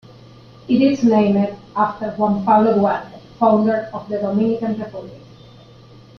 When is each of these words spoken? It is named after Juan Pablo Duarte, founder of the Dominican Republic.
It 0.67 0.81
is 0.81 1.03
named 1.03 1.55
after 1.75 2.09
Juan 2.13 2.43
Pablo 2.43 2.73
Duarte, 2.73 3.19
founder 3.37 3.87
of 3.93 4.09
the 4.09 4.17
Dominican 4.17 4.79
Republic. 4.79 5.21